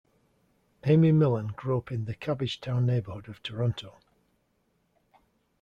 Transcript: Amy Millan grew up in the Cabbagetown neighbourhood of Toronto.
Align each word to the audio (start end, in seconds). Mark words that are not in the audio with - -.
Amy 0.83 1.11
Millan 1.11 1.49
grew 1.49 1.77
up 1.77 1.91
in 1.91 2.05
the 2.05 2.15
Cabbagetown 2.15 2.87
neighbourhood 2.87 3.29
of 3.29 3.43
Toronto. 3.43 3.99